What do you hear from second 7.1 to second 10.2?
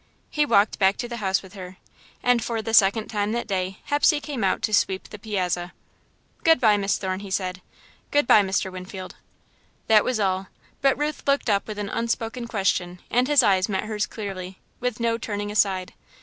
he said. "Good bye, Mr. Winfield." That was